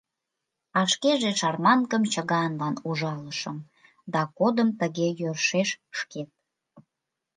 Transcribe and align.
А 0.79 0.81
шкеже 0.91 1.31
шарманкым 1.39 2.03
чыганлан 2.13 2.75
ужалышым- 2.89 3.57
да 4.13 4.21
кодым 4.37 4.69
тыге 4.79 5.07
йӧршеш 5.19 5.69
шкет.... 5.97 6.29